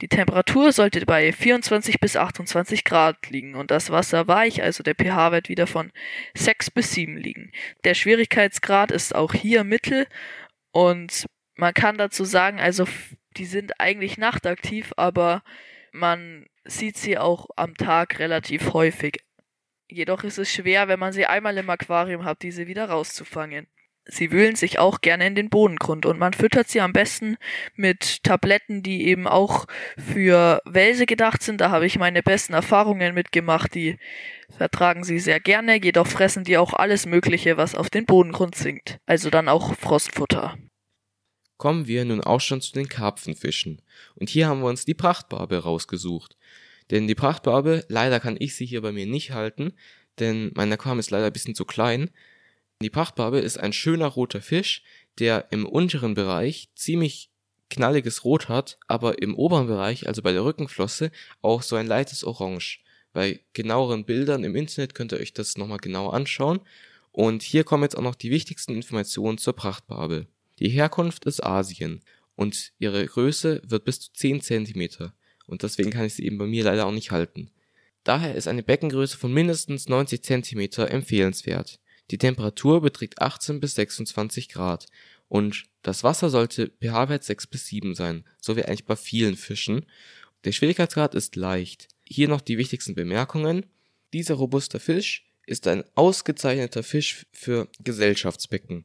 Die 0.00 0.08
Temperatur 0.08 0.72
sollte 0.72 1.06
bei 1.06 1.32
24 1.32 2.00
bis 2.00 2.16
28 2.16 2.82
Grad 2.82 3.30
liegen 3.30 3.54
und 3.54 3.70
das 3.70 3.90
Wasser 3.90 4.26
weich, 4.26 4.60
also 4.60 4.82
der 4.82 4.96
pH-Wert 4.96 5.48
wieder 5.48 5.68
von 5.68 5.92
6 6.34 6.72
bis 6.72 6.92
7 6.92 7.16
liegen. 7.16 7.52
Der 7.84 7.94
Schwierigkeitsgrad 7.94 8.90
ist 8.90 9.14
auch 9.14 9.32
hier 9.32 9.62
mittel 9.62 10.08
und 10.72 11.26
man 11.56 11.74
kann 11.74 11.98
dazu 11.98 12.24
sagen, 12.24 12.60
also 12.60 12.86
die 13.36 13.44
sind 13.44 13.80
eigentlich 13.80 14.18
nachtaktiv, 14.18 14.92
aber 14.96 15.42
man 15.92 16.46
sieht 16.64 16.96
sie 16.96 17.18
auch 17.18 17.48
am 17.56 17.74
Tag 17.76 18.18
relativ 18.18 18.72
häufig. 18.72 19.24
Jedoch 19.88 20.24
ist 20.24 20.38
es 20.38 20.50
schwer, 20.50 20.88
wenn 20.88 20.98
man 20.98 21.12
sie 21.12 21.26
einmal 21.26 21.58
im 21.58 21.68
Aquarium 21.68 22.24
hat, 22.24 22.42
diese 22.42 22.66
wieder 22.66 22.88
rauszufangen. 22.88 23.66
Sie 24.04 24.32
wühlen 24.32 24.56
sich 24.56 24.80
auch 24.80 25.00
gerne 25.00 25.26
in 25.28 25.36
den 25.36 25.48
Bodengrund 25.48 26.06
und 26.06 26.18
man 26.18 26.32
füttert 26.32 26.68
sie 26.68 26.80
am 26.80 26.92
besten 26.92 27.36
mit 27.76 28.24
Tabletten, 28.24 28.82
die 28.82 29.06
eben 29.06 29.28
auch 29.28 29.66
für 29.96 30.60
Welse 30.64 31.06
gedacht 31.06 31.42
sind. 31.42 31.60
Da 31.60 31.70
habe 31.70 31.86
ich 31.86 31.98
meine 31.98 32.22
besten 32.22 32.52
Erfahrungen 32.52 33.14
mitgemacht. 33.14 33.74
Die 33.74 33.98
vertragen 34.56 35.04
sie 35.04 35.20
sehr 35.20 35.38
gerne, 35.38 35.80
jedoch 35.80 36.08
fressen 36.08 36.42
die 36.42 36.58
auch 36.58 36.72
alles 36.72 37.06
Mögliche, 37.06 37.56
was 37.56 37.76
auf 37.76 37.90
den 37.90 38.06
Bodengrund 38.06 38.56
sinkt. 38.56 38.98
Also 39.06 39.30
dann 39.30 39.48
auch 39.48 39.76
Frostfutter 39.76 40.56
kommen 41.62 41.86
wir 41.86 42.04
nun 42.04 42.20
auch 42.20 42.40
schon 42.40 42.60
zu 42.60 42.72
den 42.72 42.88
Karpfenfischen. 42.88 43.82
Und 44.16 44.28
hier 44.28 44.48
haben 44.48 44.62
wir 44.62 44.68
uns 44.68 44.84
die 44.84 44.94
Prachtbarbe 44.94 45.58
rausgesucht. 45.58 46.36
Denn 46.90 47.06
die 47.06 47.14
Prachtbarbe, 47.14 47.84
leider 47.86 48.18
kann 48.18 48.36
ich 48.36 48.56
sie 48.56 48.66
hier 48.66 48.82
bei 48.82 48.90
mir 48.90 49.06
nicht 49.06 49.30
halten, 49.30 49.72
denn 50.18 50.50
mein 50.56 50.72
Aquarium 50.72 50.98
ist 50.98 51.12
leider 51.12 51.26
ein 51.26 51.32
bisschen 51.32 51.54
zu 51.54 51.64
klein. 51.64 52.10
Die 52.80 52.90
Prachtbarbe 52.90 53.38
ist 53.38 53.60
ein 53.60 53.72
schöner 53.72 54.08
roter 54.08 54.42
Fisch, 54.42 54.82
der 55.20 55.52
im 55.52 55.64
unteren 55.64 56.14
Bereich 56.14 56.68
ziemlich 56.74 57.30
knalliges 57.70 58.24
Rot 58.24 58.48
hat, 58.48 58.76
aber 58.88 59.22
im 59.22 59.36
oberen 59.36 59.68
Bereich, 59.68 60.08
also 60.08 60.20
bei 60.20 60.32
der 60.32 60.44
Rückenflosse, 60.44 61.12
auch 61.42 61.62
so 61.62 61.76
ein 61.76 61.86
leichtes 61.86 62.24
Orange. 62.24 62.80
Bei 63.12 63.38
genaueren 63.52 64.04
Bildern 64.04 64.42
im 64.42 64.56
Internet 64.56 64.96
könnt 64.96 65.12
ihr 65.12 65.20
euch 65.20 65.32
das 65.32 65.56
nochmal 65.56 65.78
genau 65.78 66.08
anschauen. 66.08 66.58
Und 67.12 67.44
hier 67.44 67.62
kommen 67.62 67.84
jetzt 67.84 67.96
auch 67.96 68.02
noch 68.02 68.16
die 68.16 68.32
wichtigsten 68.32 68.74
Informationen 68.74 69.38
zur 69.38 69.52
Prachtbarbe. 69.52 70.26
Die 70.58 70.68
Herkunft 70.68 71.24
ist 71.24 71.42
Asien 71.42 72.02
und 72.36 72.72
ihre 72.78 73.04
Größe 73.04 73.62
wird 73.64 73.84
bis 73.84 74.00
zu 74.00 74.12
10 74.12 74.40
cm 74.40 75.12
und 75.46 75.62
deswegen 75.62 75.90
kann 75.90 76.04
ich 76.04 76.14
sie 76.14 76.24
eben 76.24 76.38
bei 76.38 76.46
mir 76.46 76.64
leider 76.64 76.86
auch 76.86 76.92
nicht 76.92 77.10
halten. 77.10 77.50
Daher 78.04 78.34
ist 78.34 78.48
eine 78.48 78.62
Beckengröße 78.62 79.16
von 79.16 79.32
mindestens 79.32 79.88
90 79.88 80.22
cm 80.22 80.60
empfehlenswert. 80.88 81.78
Die 82.10 82.18
Temperatur 82.18 82.80
beträgt 82.80 83.22
18 83.22 83.60
bis 83.60 83.74
26 83.76 84.48
Grad 84.48 84.86
und 85.28 85.64
das 85.82 86.04
Wasser 86.04 86.30
sollte 86.30 86.72
pH-Wert 86.80 87.24
6 87.24 87.46
bis 87.46 87.66
7 87.66 87.94
sein, 87.94 88.24
so 88.40 88.56
wie 88.56 88.64
eigentlich 88.64 88.84
bei 88.84 88.96
vielen 88.96 89.36
Fischen. 89.36 89.86
Der 90.44 90.52
Schwierigkeitsgrad 90.52 91.14
ist 91.14 91.36
leicht. 91.36 91.88
Hier 92.04 92.28
noch 92.28 92.40
die 92.40 92.58
wichtigsten 92.58 92.94
Bemerkungen. 92.94 93.66
Dieser 94.12 94.34
robuste 94.34 94.80
Fisch 94.80 95.24
ist 95.46 95.66
ein 95.66 95.84
ausgezeichneter 95.94 96.82
Fisch 96.82 97.26
für 97.32 97.68
Gesellschaftsbecken 97.82 98.84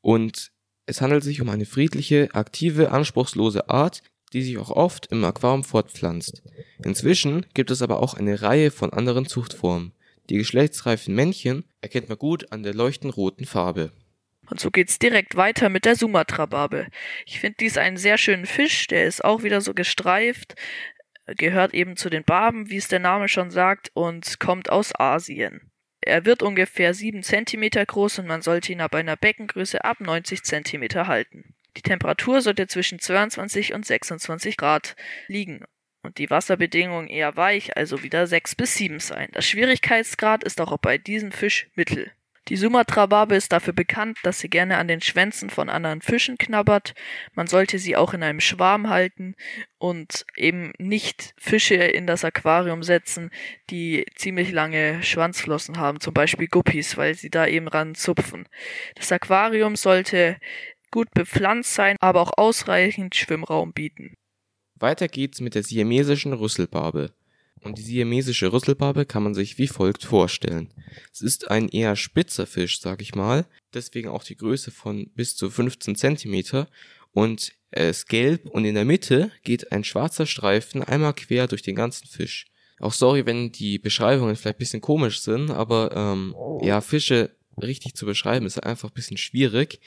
und 0.00 0.52
es 0.86 1.00
handelt 1.00 1.24
sich 1.24 1.40
um 1.40 1.48
eine 1.48 1.66
friedliche, 1.66 2.28
aktive, 2.32 2.92
anspruchslose 2.92 3.68
Art, 3.68 4.02
die 4.32 4.42
sich 4.42 4.58
auch 4.58 4.70
oft 4.70 5.06
im 5.06 5.24
Aquarium 5.24 5.64
fortpflanzt. 5.64 6.42
Inzwischen 6.84 7.46
gibt 7.54 7.70
es 7.70 7.82
aber 7.82 8.02
auch 8.02 8.14
eine 8.14 8.42
Reihe 8.42 8.70
von 8.70 8.92
anderen 8.92 9.26
Zuchtformen. 9.26 9.92
Die 10.30 10.36
geschlechtsreifen 10.38 11.14
Männchen 11.14 11.64
erkennt 11.80 12.08
man 12.08 12.18
gut 12.18 12.52
an 12.52 12.62
der 12.62 12.74
leuchtend 12.74 13.16
roten 13.16 13.44
Farbe. 13.44 13.92
Und 14.48 14.60
so 14.60 14.70
geht's 14.70 14.98
direkt 14.98 15.36
weiter 15.36 15.68
mit 15.68 15.84
der 15.84 15.96
Sumatra-Barbe. 15.96 16.86
Ich 17.26 17.40
finde 17.40 17.56
dies 17.60 17.78
einen 17.78 17.96
sehr 17.96 18.16
schönen 18.16 18.46
Fisch, 18.46 18.86
der 18.86 19.06
ist 19.06 19.24
auch 19.24 19.42
wieder 19.42 19.60
so 19.60 19.74
gestreift. 19.74 20.54
gehört 21.26 21.74
eben 21.74 21.96
zu 21.96 22.08
den 22.10 22.22
Barben, 22.22 22.70
wie 22.70 22.76
es 22.76 22.86
der 22.86 23.00
Name 23.00 23.28
schon 23.28 23.50
sagt, 23.50 23.90
und 23.94 24.38
kommt 24.38 24.70
aus 24.70 24.92
Asien. 24.94 25.72
Er 26.06 26.24
wird 26.24 26.44
ungefähr 26.44 26.94
7 26.94 27.24
cm 27.24 27.68
groß 27.84 28.20
und 28.20 28.28
man 28.28 28.40
sollte 28.40 28.70
ihn 28.70 28.80
ab 28.80 28.94
einer 28.94 29.16
Beckengröße 29.16 29.84
ab 29.84 30.00
90 30.00 30.44
cm 30.44 31.06
halten. 31.08 31.54
Die 31.76 31.82
Temperatur 31.82 32.40
sollte 32.42 32.68
zwischen 32.68 33.00
22 33.00 33.74
und 33.74 33.84
26 33.84 34.56
Grad 34.56 34.94
liegen 35.26 35.64
und 36.02 36.18
die 36.18 36.30
Wasserbedingungen 36.30 37.08
eher 37.08 37.36
weich, 37.36 37.76
also 37.76 38.04
wieder 38.04 38.28
6 38.28 38.54
bis 38.54 38.76
7 38.76 39.00
sein. 39.00 39.30
Das 39.32 39.46
Schwierigkeitsgrad 39.46 40.44
ist 40.44 40.60
auch 40.60 40.78
bei 40.78 40.96
diesem 40.96 41.32
Fisch 41.32 41.68
mittel. 41.74 42.12
Die 42.48 42.56
Sumatra-Barbe 42.56 43.34
ist 43.34 43.50
dafür 43.50 43.72
bekannt, 43.72 44.18
dass 44.22 44.38
sie 44.38 44.48
gerne 44.48 44.78
an 44.78 44.86
den 44.86 45.00
Schwänzen 45.00 45.50
von 45.50 45.68
anderen 45.68 46.00
Fischen 46.00 46.38
knabbert. 46.38 46.94
Man 47.34 47.48
sollte 47.48 47.80
sie 47.80 47.96
auch 47.96 48.14
in 48.14 48.22
einem 48.22 48.38
Schwarm 48.38 48.88
halten 48.88 49.34
und 49.78 50.24
eben 50.36 50.72
nicht 50.78 51.34
Fische 51.36 51.74
in 51.74 52.06
das 52.06 52.24
Aquarium 52.24 52.84
setzen, 52.84 53.30
die 53.70 54.06
ziemlich 54.14 54.52
lange 54.52 55.02
Schwanzflossen 55.02 55.78
haben, 55.78 55.98
zum 55.98 56.14
Beispiel 56.14 56.46
Guppies, 56.46 56.96
weil 56.96 57.14
sie 57.14 57.30
da 57.30 57.48
eben 57.48 57.66
ran 57.66 57.96
zupfen. 57.96 58.48
Das 58.94 59.10
Aquarium 59.10 59.74
sollte 59.74 60.36
gut 60.92 61.10
bepflanzt 61.14 61.74
sein, 61.74 61.96
aber 62.00 62.20
auch 62.20 62.32
ausreichend 62.36 63.16
Schwimmraum 63.16 63.72
bieten. 63.72 64.14
Weiter 64.76 65.08
geht's 65.08 65.40
mit 65.40 65.56
der 65.56 65.64
siamesischen 65.64 66.32
Rüsselbarbe. 66.32 67.12
Und 67.66 67.78
die 67.78 67.82
siamesische 67.82 68.52
Rüsselbarbe 68.52 69.06
kann 69.06 69.24
man 69.24 69.34
sich 69.34 69.58
wie 69.58 69.66
folgt 69.66 70.04
vorstellen. 70.04 70.72
Es 71.12 71.20
ist 71.20 71.50
ein 71.50 71.68
eher 71.68 71.96
spitzer 71.96 72.46
Fisch, 72.46 72.80
sag 72.80 73.02
ich 73.02 73.16
mal, 73.16 73.44
deswegen 73.74 74.08
auch 74.08 74.22
die 74.22 74.36
Größe 74.36 74.70
von 74.70 75.10
bis 75.16 75.34
zu 75.34 75.50
15 75.50 75.96
Zentimeter 75.96 76.68
und 77.12 77.52
er 77.72 77.90
ist 77.90 78.08
gelb 78.08 78.46
und 78.46 78.64
in 78.64 78.76
der 78.76 78.84
Mitte 78.84 79.32
geht 79.42 79.72
ein 79.72 79.82
schwarzer 79.82 80.26
Streifen 80.26 80.82
einmal 80.82 81.14
quer 81.14 81.48
durch 81.48 81.62
den 81.62 81.74
ganzen 81.74 82.06
Fisch. 82.06 82.46
Auch 82.78 82.92
sorry, 82.92 83.26
wenn 83.26 83.50
die 83.50 83.78
Beschreibungen 83.78 84.36
vielleicht 84.36 84.58
bisschen 84.58 84.80
komisch 84.80 85.20
sind, 85.20 85.50
aber 85.50 85.90
ähm, 85.96 86.36
ja, 86.62 86.80
Fische 86.80 87.34
richtig 87.60 87.94
zu 87.94 88.06
beschreiben 88.06 88.46
ist 88.46 88.62
einfach 88.62 88.90
ein 88.90 88.94
bisschen 88.94 89.16
schwierig 89.16 89.80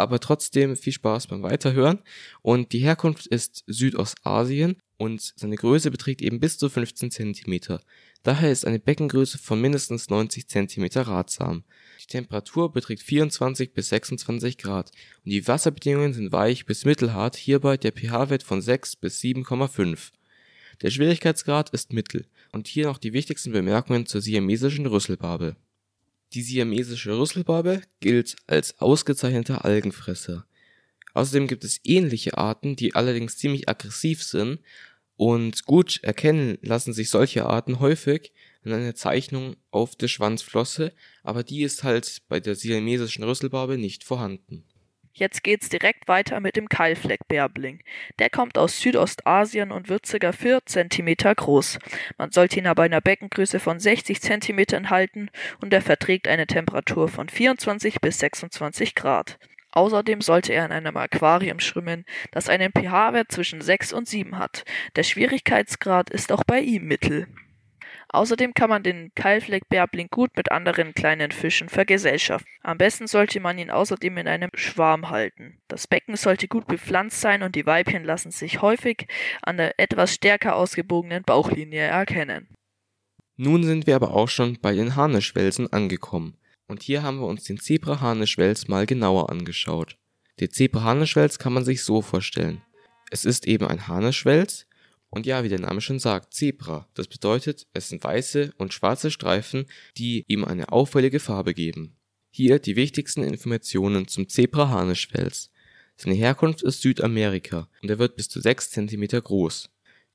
aber 0.00 0.20
trotzdem 0.20 0.76
viel 0.76 0.92
Spaß 0.92 1.26
beim 1.28 1.42
Weiterhören. 1.42 2.00
Und 2.42 2.72
die 2.72 2.80
Herkunft 2.80 3.26
ist 3.26 3.64
Südostasien 3.66 4.76
und 4.96 5.32
seine 5.36 5.56
Größe 5.56 5.90
beträgt 5.90 6.20
eben 6.20 6.40
bis 6.40 6.58
zu 6.58 6.68
15 6.68 7.10
Zentimeter. 7.10 7.80
Daher 8.22 8.52
ist 8.52 8.66
eine 8.66 8.78
Beckengröße 8.78 9.38
von 9.38 9.60
mindestens 9.60 10.10
90 10.10 10.46
Zentimeter 10.46 11.02
ratsam. 11.02 11.64
Die 12.02 12.06
Temperatur 12.06 12.70
beträgt 12.70 13.02
24 13.02 13.72
bis 13.72 13.88
26 13.88 14.58
Grad 14.58 14.90
und 15.24 15.30
die 15.30 15.48
Wasserbedingungen 15.48 16.12
sind 16.12 16.32
weich 16.32 16.66
bis 16.66 16.84
mittelhart, 16.84 17.36
hierbei 17.36 17.78
der 17.78 17.92
pH-Wert 17.92 18.42
von 18.42 18.60
6 18.60 18.96
bis 18.96 19.20
7,5. 19.20 20.10
Der 20.82 20.90
Schwierigkeitsgrad 20.90 21.70
ist 21.70 21.92
mittel 21.92 22.26
und 22.52 22.68
hier 22.68 22.86
noch 22.86 22.98
die 22.98 23.14
wichtigsten 23.14 23.52
Bemerkungen 23.52 24.04
zur 24.04 24.20
siamesischen 24.20 24.86
Rüsselbarbe. 24.86 25.56
Die 26.32 26.42
siamesische 26.42 27.18
Rüsselbarbe 27.18 27.82
gilt 27.98 28.36
als 28.46 28.78
ausgezeichneter 28.80 29.64
Algenfresser. 29.64 30.46
Außerdem 31.12 31.48
gibt 31.48 31.64
es 31.64 31.80
ähnliche 31.82 32.38
Arten, 32.38 32.76
die 32.76 32.94
allerdings 32.94 33.36
ziemlich 33.36 33.68
aggressiv 33.68 34.22
sind 34.22 34.60
und 35.16 35.64
gut 35.64 36.00
erkennen 36.02 36.56
lassen 36.62 36.92
sich 36.92 37.10
solche 37.10 37.46
Arten 37.46 37.80
häufig 37.80 38.32
an 38.64 38.72
einer 38.72 38.94
Zeichnung 38.94 39.56
auf 39.70 39.96
der 39.96 40.08
Schwanzflosse, 40.08 40.92
aber 41.22 41.42
die 41.42 41.62
ist 41.62 41.82
halt 41.82 42.22
bei 42.28 42.40
der 42.40 42.54
siamesischen 42.54 43.24
Rüsselbarbe 43.24 43.76
nicht 43.76 44.04
vorhanden. 44.04 44.64
Jetzt 45.12 45.42
geht's 45.42 45.68
direkt 45.68 46.08
weiter 46.08 46.40
mit 46.40 46.56
dem 46.56 46.68
Keilfleckbärbling. 46.68 47.82
Der 48.18 48.30
kommt 48.30 48.56
aus 48.56 48.80
Südostasien 48.80 49.72
und 49.72 49.88
wird 49.88 50.06
ca. 50.06 50.32
4 50.32 50.60
cm 50.64 51.14
groß. 51.36 51.78
Man 52.16 52.30
sollte 52.30 52.58
ihn 52.58 52.66
aber 52.66 52.86
in 52.86 52.92
einer 52.92 53.00
Beckengröße 53.00 53.60
von 53.60 53.80
60 53.80 54.20
cm 54.20 54.88
halten 54.88 55.30
und 55.60 55.72
er 55.72 55.82
verträgt 55.82 56.28
eine 56.28 56.46
Temperatur 56.46 57.08
von 57.08 57.28
24 57.28 58.00
bis 58.00 58.18
26 58.20 58.94
Grad. 58.94 59.38
Außerdem 59.72 60.20
sollte 60.20 60.52
er 60.52 60.64
in 60.64 60.72
einem 60.72 60.96
Aquarium 60.96 61.60
schwimmen, 61.60 62.04
das 62.32 62.48
einen 62.48 62.72
pH-Wert 62.72 63.30
zwischen 63.30 63.60
6 63.60 63.92
und 63.92 64.08
7 64.08 64.38
hat. 64.38 64.64
Der 64.96 65.04
Schwierigkeitsgrad 65.04 66.10
ist 66.10 66.32
auch 66.32 66.44
bei 66.44 66.60
ihm 66.60 66.86
mittel. 66.86 67.28
Außerdem 68.12 68.54
kann 68.54 68.70
man 68.70 68.82
den 68.82 69.12
Keilfleckbärbling 69.14 70.08
gut 70.10 70.36
mit 70.36 70.50
anderen 70.50 70.94
kleinen 70.94 71.30
Fischen 71.30 71.68
vergesellschaften. 71.68 72.50
Am 72.62 72.76
besten 72.76 73.06
sollte 73.06 73.38
man 73.38 73.56
ihn 73.56 73.70
außerdem 73.70 74.18
in 74.18 74.26
einem 74.26 74.50
Schwarm 74.54 75.10
halten. 75.10 75.60
Das 75.68 75.86
Becken 75.86 76.16
sollte 76.16 76.48
gut 76.48 76.66
bepflanzt 76.66 77.20
sein 77.20 77.44
und 77.44 77.54
die 77.54 77.66
Weibchen 77.66 78.04
lassen 78.04 78.32
sich 78.32 78.62
häufig 78.62 79.06
an 79.42 79.58
der 79.58 79.78
etwas 79.78 80.14
stärker 80.14 80.56
ausgebogenen 80.56 81.22
Bauchlinie 81.22 81.82
erkennen. 81.82 82.48
Nun 83.36 83.62
sind 83.62 83.86
wir 83.86 83.94
aber 83.94 84.10
auch 84.10 84.28
schon 84.28 84.58
bei 84.60 84.74
den 84.74 84.96
Harnischwelsen 84.96 85.72
angekommen. 85.72 86.36
Und 86.66 86.82
hier 86.82 87.02
haben 87.02 87.20
wir 87.20 87.26
uns 87.26 87.44
den 87.44 87.58
Zebra-Harnischwels 87.58 88.68
mal 88.68 88.86
genauer 88.86 89.30
angeschaut. 89.30 89.96
Der 90.40 90.50
Zebra-Harnischwels 90.50 91.38
kann 91.38 91.52
man 91.52 91.64
sich 91.64 91.82
so 91.82 92.02
vorstellen. 92.02 92.62
Es 93.10 93.24
ist 93.24 93.46
eben 93.46 93.66
ein 93.66 93.88
Harnischwels, 93.88 94.66
und 95.10 95.26
ja, 95.26 95.42
wie 95.42 95.48
der 95.48 95.60
Name 95.60 95.80
schon 95.80 95.98
sagt, 95.98 96.32
Zebra. 96.32 96.88
Das 96.94 97.08
bedeutet, 97.08 97.66
es 97.72 97.88
sind 97.88 98.02
weiße 98.02 98.52
und 98.58 98.72
schwarze 98.72 99.10
Streifen, 99.10 99.66
die 99.96 100.24
ihm 100.28 100.44
eine 100.44 100.70
auffällige 100.70 101.20
Farbe 101.20 101.52
geben. 101.52 101.96
Hier 102.30 102.60
die 102.60 102.76
wichtigsten 102.76 103.24
Informationen 103.24 104.06
zum 104.06 104.28
Zebra-Harnischfels. 104.28 105.50
Seine 105.96 106.14
Herkunft 106.14 106.62
ist 106.62 106.80
Südamerika 106.80 107.68
und 107.82 107.90
er 107.90 107.98
wird 107.98 108.16
bis 108.16 108.28
zu 108.28 108.40
6 108.40 108.70
cm 108.70 109.08
groß. 109.08 109.68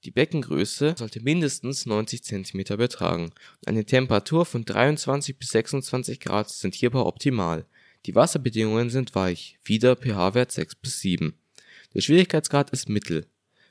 Die 0.05 0.11
Beckengröße 0.11 0.95
sollte 0.97 1.21
mindestens 1.21 1.85
90 1.85 2.23
cm 2.23 2.77
betragen 2.77 3.31
eine 3.65 3.85
Temperatur 3.85 4.45
von 4.45 4.63
23 4.63 5.37
bis 5.37 5.49
26 5.49 6.19
Grad 6.19 6.49
sind 6.49 6.75
hierbei 6.75 6.99
optimal. 6.99 7.65
Die 8.05 8.15
Wasserbedingungen 8.15 8.91
sind 8.91 9.15
weich, 9.15 9.57
wieder 9.63 9.95
pH-Wert 9.95 10.51
6 10.51 10.75
bis 10.75 11.01
7. 11.01 11.33
Der 11.95 12.01
Schwierigkeitsgrad 12.01 12.69
ist 12.69 12.87
mittel. 12.87 13.25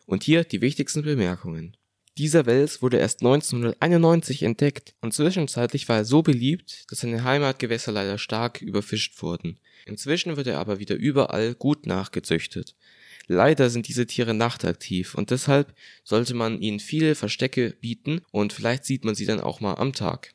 Und 0.06 0.22
hier 0.22 0.44
die 0.44 0.60
wichtigsten 0.60 1.02
Bemerkungen. 1.02 1.76
Dieser 2.16 2.46
Wels 2.46 2.80
wurde 2.80 2.98
erst 2.98 3.22
1991 3.22 4.44
entdeckt 4.44 4.94
und 5.00 5.12
zwischenzeitlich 5.12 5.88
war 5.88 5.96
er 5.96 6.04
so 6.04 6.22
beliebt, 6.22 6.84
dass 6.88 7.00
seine 7.00 7.24
Heimatgewässer 7.24 7.90
leider 7.90 8.18
stark 8.18 8.62
überfischt 8.62 9.20
wurden. 9.20 9.58
Inzwischen 9.84 10.36
wird 10.36 10.46
er 10.46 10.60
aber 10.60 10.78
wieder 10.78 10.94
überall 10.94 11.54
gut 11.56 11.86
nachgezüchtet. 11.86 12.76
Leider 13.26 13.68
sind 13.68 13.88
diese 13.88 14.06
Tiere 14.06 14.32
nachtaktiv 14.32 15.16
und 15.16 15.30
deshalb 15.30 15.74
sollte 16.04 16.34
man 16.34 16.60
ihnen 16.60 16.78
viele 16.78 17.16
Verstecke 17.16 17.74
bieten 17.80 18.20
und 18.30 18.52
vielleicht 18.52 18.84
sieht 18.84 19.04
man 19.04 19.16
sie 19.16 19.26
dann 19.26 19.40
auch 19.40 19.60
mal 19.60 19.74
am 19.74 19.92
Tag 19.92 20.34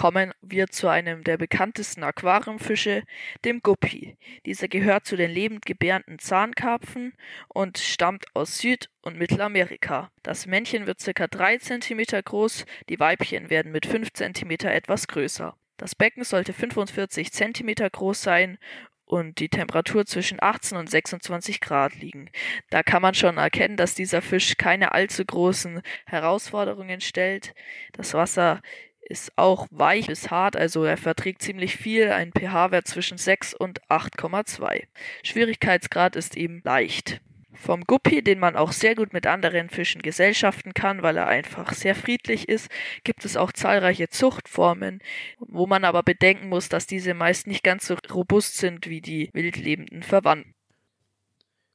kommen 0.00 0.32
wir 0.40 0.68
zu 0.68 0.88
einem 0.88 1.24
der 1.24 1.36
bekanntesten 1.36 2.04
Aquariumfische, 2.04 3.02
dem 3.44 3.60
Guppi. 3.60 4.16
Dieser 4.46 4.66
gehört 4.66 5.04
zu 5.04 5.14
den 5.14 5.30
lebend 5.30 5.66
gebärenden 5.66 6.18
Zahnkarpfen 6.18 7.12
und 7.48 7.76
stammt 7.76 8.24
aus 8.32 8.56
Süd- 8.56 8.88
und 9.02 9.18
Mittelamerika. 9.18 10.10
Das 10.22 10.46
Männchen 10.46 10.86
wird 10.86 11.04
ca. 11.04 11.26
3 11.26 11.58
cm 11.58 12.00
groß, 12.24 12.64
die 12.88 12.98
Weibchen 12.98 13.50
werden 13.50 13.72
mit 13.72 13.84
5 13.84 14.14
cm 14.14 14.50
etwas 14.68 15.06
größer. 15.06 15.54
Das 15.76 15.94
Becken 15.94 16.24
sollte 16.24 16.54
45 16.54 17.30
cm 17.30 17.74
groß 17.92 18.22
sein 18.22 18.56
und 19.04 19.38
die 19.38 19.50
Temperatur 19.50 20.06
zwischen 20.06 20.38
18 20.40 20.78
und 20.78 20.88
26 20.88 21.60
Grad 21.60 21.94
liegen. 21.96 22.30
Da 22.70 22.82
kann 22.82 23.02
man 23.02 23.12
schon 23.12 23.36
erkennen, 23.36 23.76
dass 23.76 23.94
dieser 23.94 24.22
Fisch 24.22 24.56
keine 24.56 24.92
allzu 24.92 25.26
großen 25.26 25.82
Herausforderungen 26.06 27.02
stellt. 27.02 27.52
Das 27.92 28.14
Wasser 28.14 28.62
ist 29.10 29.32
auch 29.36 29.66
weich 29.70 30.06
bis 30.06 30.30
hart, 30.30 30.56
also 30.56 30.84
er 30.84 30.96
verträgt 30.96 31.42
ziemlich 31.42 31.76
viel, 31.76 32.10
ein 32.10 32.32
pH-Wert 32.32 32.86
zwischen 32.86 33.18
6 33.18 33.54
und 33.54 33.82
8,2. 33.88 34.84
Schwierigkeitsgrad 35.22 36.16
ist 36.16 36.36
ihm 36.36 36.62
leicht. 36.64 37.20
Vom 37.52 37.84
Guppi, 37.84 38.22
den 38.22 38.38
man 38.38 38.56
auch 38.56 38.72
sehr 38.72 38.94
gut 38.94 39.12
mit 39.12 39.26
anderen 39.26 39.68
Fischen 39.68 40.00
gesellschaften 40.00 40.72
kann, 40.72 41.02
weil 41.02 41.16
er 41.16 41.26
einfach 41.26 41.74
sehr 41.74 41.94
friedlich 41.94 42.48
ist, 42.48 42.70
gibt 43.04 43.24
es 43.24 43.36
auch 43.36 43.52
zahlreiche 43.52 44.08
Zuchtformen, 44.08 45.00
wo 45.40 45.66
man 45.66 45.84
aber 45.84 46.02
bedenken 46.02 46.48
muss, 46.48 46.68
dass 46.68 46.86
diese 46.86 47.12
meist 47.12 47.48
nicht 47.48 47.64
ganz 47.64 47.88
so 47.88 47.96
robust 48.10 48.56
sind 48.56 48.88
wie 48.88 49.00
die 49.00 49.30
wildlebenden 49.32 50.02
Verwandten. 50.02 50.54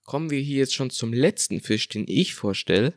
Kommen 0.05 0.29
wir 0.29 0.39
hier 0.39 0.59
jetzt 0.59 0.73
schon 0.73 0.89
zum 0.89 1.11
letzten 1.11 1.59
Fisch, 1.59 1.89
den 1.89 2.05
ich 2.07 2.33
vorstelle, 2.33 2.93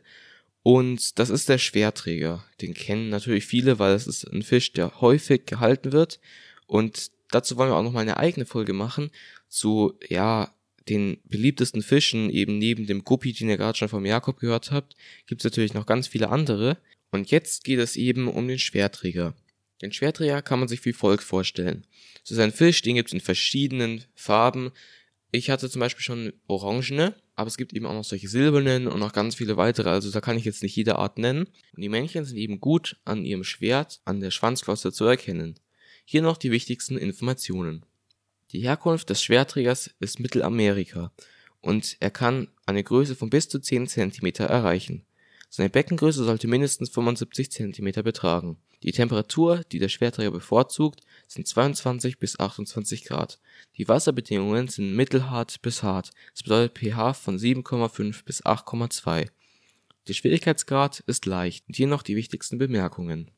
und 0.63 1.19
das 1.19 1.29
ist 1.29 1.49
der 1.49 1.57
Schwerträger. 1.57 2.45
Den 2.61 2.73
kennen 2.73 3.09
natürlich 3.09 3.45
viele, 3.45 3.79
weil 3.79 3.93
es 3.93 4.07
ist 4.07 4.25
ein 4.25 4.43
Fisch, 4.43 4.73
der 4.73 5.01
häufig 5.01 5.45
gehalten 5.45 5.91
wird. 5.91 6.19
Und 6.67 7.11
dazu 7.31 7.57
wollen 7.57 7.69
wir 7.69 7.75
auch 7.75 7.83
noch 7.83 7.93
mal 7.93 8.01
eine 8.01 8.17
eigene 8.17 8.45
Folge 8.45 8.73
machen 8.73 9.11
zu, 9.47 9.93
ja, 10.07 10.53
den 10.89 11.19
beliebtesten 11.25 11.83
Fischen, 11.83 12.29
eben 12.29 12.57
neben 12.57 12.87
dem 12.87 13.03
Guppi, 13.03 13.31
den 13.31 13.49
ihr 13.49 13.57
gerade 13.57 13.77
schon 13.77 13.89
vom 13.89 14.05
Jakob 14.05 14.39
gehört 14.39 14.71
habt, 14.71 14.95
gibt 15.27 15.41
es 15.41 15.45
natürlich 15.45 15.73
noch 15.73 15.85
ganz 15.85 16.07
viele 16.07 16.29
andere. 16.29 16.77
Und 17.11 17.31
jetzt 17.31 17.63
geht 17.63 17.79
es 17.79 17.95
eben 17.95 18.27
um 18.27 18.47
den 18.47 18.59
Schwerträger. 18.59 19.35
Den 19.81 19.93
Schwerträger 19.93 20.41
kann 20.41 20.59
man 20.59 20.67
sich 20.67 20.83
wie 20.85 20.93
folgt 20.93 21.23
vorstellen. 21.23 21.85
Es 22.23 22.31
ist 22.31 22.39
ein 22.39 22.51
Fisch, 22.51 22.81
den 22.81 22.95
gibt 22.95 23.09
es 23.09 23.13
in 23.13 23.21
verschiedenen 23.21 24.03
Farben. 24.13 24.71
Ich 25.31 25.49
hatte 25.49 25.69
zum 25.69 25.79
Beispiel 25.79 26.03
schon 26.03 26.33
orangene, 26.47 27.15
aber 27.35 27.47
es 27.47 27.57
gibt 27.57 27.73
eben 27.73 27.85
auch 27.85 27.93
noch 27.93 28.03
solche 28.03 28.27
silbernen 28.27 28.87
und 28.87 28.99
noch 28.99 29.13
ganz 29.13 29.35
viele 29.35 29.57
weitere, 29.57 29.89
also 29.89 30.09
da 30.09 30.21
kann 30.21 30.37
ich 30.37 30.45
jetzt 30.45 30.63
nicht 30.63 30.75
jede 30.75 30.95
Art 30.97 31.19
nennen. 31.19 31.45
Und 31.75 31.81
die 31.81 31.89
Männchen 31.89 32.25
sind 32.25 32.37
eben 32.37 32.59
gut 32.59 32.97
an 33.05 33.23
ihrem 33.25 33.43
Schwert, 33.43 34.01
an 34.05 34.21
der 34.21 34.31
Schwanzflosse 34.31 34.91
zu 34.91 35.05
erkennen. 35.05 35.59
Hier 36.03 36.23
noch 36.23 36.37
die 36.37 36.51
wichtigsten 36.51 36.97
Informationen. 36.97 37.85
Die 38.51 38.61
Herkunft 38.61 39.11
des 39.11 39.21
Schwerträgers 39.21 39.91
ist 39.99 40.19
Mittelamerika 40.19 41.11
und 41.61 41.97
er 41.99 42.09
kann 42.09 42.47
eine 42.65 42.83
Größe 42.83 43.15
von 43.15 43.29
bis 43.29 43.47
zu 43.47 43.59
10 43.59 43.87
cm 43.87 44.25
erreichen. 44.39 45.05
Seine 45.49 45.69
Beckengröße 45.69 46.23
sollte 46.23 46.47
mindestens 46.47 46.89
75 46.89 47.51
cm 47.51 47.91
betragen. 48.03 48.57
Die 48.83 48.91
Temperatur, 48.93 49.63
die 49.71 49.79
der 49.79 49.89
Schwerträger 49.89 50.31
bevorzugt, 50.31 51.01
sind 51.27 51.47
22 51.47 52.17
bis 52.17 52.39
28 52.39 53.03
Grad. 53.03 53.39
Die 53.77 53.87
Wasserbedingungen 53.87 54.69
sind 54.69 54.95
mittelhart 54.95 55.61
bis 55.61 55.83
hart, 55.83 56.11
das 56.33 56.43
bedeutet 56.43 56.77
pH 56.77 57.13
von 57.13 57.37
7,5 57.37 58.23
bis 58.23 58.43
8,2. 58.45 59.29
Der 60.07 60.13
Schwierigkeitsgrad 60.13 61.01
ist 61.01 61.25
leicht 61.25 61.67
und 61.67 61.75
hier 61.75 61.87
noch 61.87 62.03
die 62.03 62.15
wichtigsten 62.15 62.57
Bemerkungen. 62.57 63.31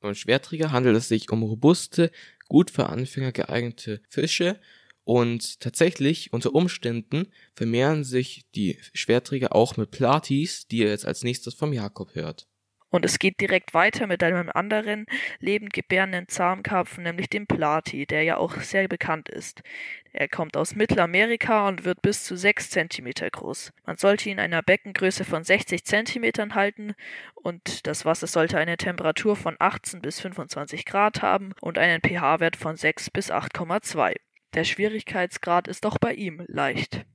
Beim 0.00 0.14
Schwerträger 0.14 0.72
handelt 0.72 0.96
es 0.96 1.08
sich 1.08 1.30
um 1.30 1.42
robuste, 1.42 2.10
gut 2.48 2.70
für 2.70 2.88
Anfänger 2.88 3.30
geeignete 3.30 4.00
Fische 4.08 4.58
und 5.04 5.60
tatsächlich 5.60 6.32
unter 6.32 6.54
Umständen 6.54 7.28
vermehren 7.54 8.04
sich 8.04 8.44
die 8.54 8.78
Schwerträger 8.94 9.54
auch 9.54 9.76
mit 9.76 9.90
Platis, 9.90 10.66
die 10.66 10.78
ihr 10.78 10.88
jetzt 10.88 11.06
als 11.06 11.22
nächstes 11.24 11.54
vom 11.54 11.72
Jakob 11.72 12.14
hört. 12.14 12.48
Und 12.92 13.06
es 13.06 13.18
geht 13.18 13.40
direkt 13.40 13.72
weiter 13.72 14.06
mit 14.06 14.22
einem 14.22 14.50
anderen 14.52 15.06
lebend 15.40 15.72
gebärenden 15.72 16.28
Zahnkarpfen, 16.28 17.04
nämlich 17.04 17.30
dem 17.30 17.46
Plati, 17.46 18.04
der 18.04 18.22
ja 18.22 18.36
auch 18.36 18.60
sehr 18.60 18.86
bekannt 18.86 19.30
ist. 19.30 19.62
Er 20.12 20.28
kommt 20.28 20.58
aus 20.58 20.76
Mittelamerika 20.76 21.66
und 21.68 21.86
wird 21.86 22.02
bis 22.02 22.22
zu 22.22 22.36
6 22.36 22.68
cm 22.68 23.12
groß. 23.32 23.72
Man 23.86 23.96
sollte 23.96 24.28
ihn 24.28 24.32
in 24.32 24.40
einer 24.40 24.62
Beckengröße 24.62 25.24
von 25.24 25.42
60 25.42 25.84
cm 25.84 26.54
halten 26.54 26.94
und 27.34 27.86
das 27.86 28.04
Wasser 28.04 28.26
sollte 28.26 28.58
eine 28.58 28.76
Temperatur 28.76 29.36
von 29.36 29.56
18 29.58 30.02
bis 30.02 30.20
25 30.20 30.84
Grad 30.84 31.22
haben 31.22 31.54
und 31.62 31.78
einen 31.78 32.02
pH-Wert 32.02 32.56
von 32.56 32.76
6 32.76 33.08
bis 33.08 33.32
8,2. 33.32 34.16
Der 34.52 34.64
Schwierigkeitsgrad 34.64 35.66
ist 35.66 35.86
auch 35.86 35.96
bei 35.96 36.12
ihm 36.12 36.44
leicht. 36.46 37.06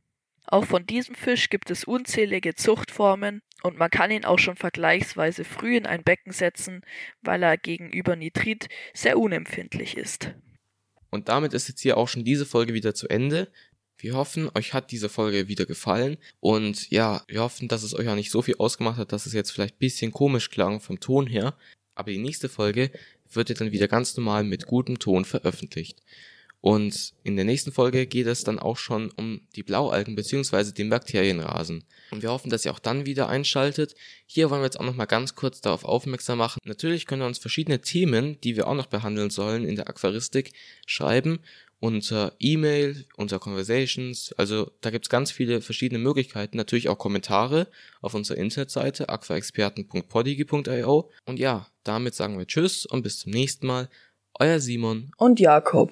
Auch 0.49 0.65
von 0.65 0.85
diesem 0.85 1.13
Fisch 1.13 1.49
gibt 1.49 1.69
es 1.69 1.83
unzählige 1.83 2.55
Zuchtformen 2.55 3.41
und 3.63 3.77
man 3.77 3.89
kann 3.89 4.11
ihn 4.11 4.23
auch 4.23 4.39
schon 4.39 4.55
vergleichsweise 4.55 5.43
früh 5.43 5.75
in 5.75 5.85
ein 5.85 6.03
Becken 6.03 6.31
setzen, 6.31 6.81
weil 7.21 7.43
er 7.43 7.57
gegenüber 7.57 8.15
Nitrit 8.15 8.69
sehr 8.93 9.19
unempfindlich 9.19 9.97
ist. 9.97 10.33
Und 11.09 11.27
damit 11.27 11.53
ist 11.53 11.67
jetzt 11.67 11.81
hier 11.81 11.97
auch 11.97 12.07
schon 12.07 12.23
diese 12.23 12.45
Folge 12.45 12.73
wieder 12.73 12.93
zu 12.93 13.09
Ende. 13.09 13.51
Wir 13.97 14.15
hoffen, 14.15 14.49
euch 14.55 14.73
hat 14.73 14.91
diese 14.91 15.09
Folge 15.09 15.49
wieder 15.49 15.65
gefallen 15.65 16.17
und 16.39 16.89
ja, 16.91 17.23
wir 17.27 17.41
hoffen, 17.41 17.67
dass 17.67 17.83
es 17.83 17.93
euch 17.93 18.07
auch 18.07 18.15
nicht 18.15 18.31
so 18.31 18.41
viel 18.41 18.55
ausgemacht 18.57 18.97
hat, 18.97 19.11
dass 19.11 19.25
es 19.25 19.33
jetzt 19.33 19.51
vielleicht 19.51 19.75
ein 19.75 19.79
bisschen 19.79 20.11
komisch 20.11 20.49
klang 20.49 20.79
vom 20.79 20.99
Ton 20.99 21.27
her. 21.27 21.57
Aber 21.93 22.11
die 22.11 22.19
nächste 22.19 22.47
Folge 22.47 22.91
wird 23.29 23.59
dann 23.59 23.71
wieder 23.71 23.87
ganz 23.87 24.15
normal 24.15 24.43
mit 24.43 24.67
gutem 24.67 24.99
Ton 24.99 25.25
veröffentlicht. 25.25 26.03
Und 26.59 27.13
in 27.23 27.35
der 27.35 27.45
nächsten 27.45 27.71
Folge 27.71 28.07
geht 28.07 28.27
es 28.27 28.43
dann 28.43 28.59
auch 28.59 28.77
schon 28.77 29.11
um 29.11 29.41
die 29.55 29.63
Blaualgen 29.63 30.15
bzw. 30.15 30.71
den 30.71 30.89
Bakterienrasen. 30.89 31.83
Und 32.11 32.23
wir 32.23 32.31
hoffen, 32.31 32.49
dass 32.49 32.65
ihr 32.65 32.71
auch 32.71 32.79
dann 32.79 33.05
wieder 33.05 33.29
einschaltet. 33.29 33.95
Hier 34.25 34.49
wollen 34.49 34.61
wir 34.61 34.65
jetzt 34.65 34.79
auch 34.79 34.85
nochmal 34.85 35.07
ganz 35.07 35.35
kurz 35.35 35.61
darauf 35.61 35.85
aufmerksam 35.85 36.39
machen. 36.39 36.59
Natürlich 36.65 37.05
können 37.05 37.21
wir 37.21 37.27
uns 37.27 37.37
verschiedene 37.37 37.81
Themen, 37.81 38.41
die 38.41 38.55
wir 38.55 38.67
auch 38.67 38.73
noch 38.73 38.87
behandeln 38.87 39.29
sollen 39.29 39.65
in 39.65 39.75
der 39.75 39.87
Aquaristik, 39.87 40.53
schreiben 40.85 41.39
unter 41.79 42.33
E-Mail, 42.39 43.05
unter 43.17 43.39
Conversations. 43.39 44.33
Also 44.37 44.71
da 44.81 44.89
gibt's 44.89 45.09
ganz 45.09 45.31
viele 45.31 45.61
verschiedene 45.61 45.99
Möglichkeiten. 45.99 46.57
Natürlich 46.57 46.89
auch 46.89 46.97
Kommentare 46.97 47.67
auf 48.01 48.13
unserer 48.13 48.37
Internetseite 48.37 49.09
aquaexperten.podigy.io. 49.09 51.11
Und 51.25 51.39
ja, 51.39 51.67
damit 51.83 52.15
sagen 52.15 52.37
wir 52.37 52.47
Tschüss 52.47 52.85
und 52.85 53.03
bis 53.03 53.19
zum 53.19 53.31
nächsten 53.31 53.67
Mal. 53.67 53.89
Euer 54.39 54.59
Simon 54.59 55.11
und 55.17 55.39
Jakob. 55.39 55.91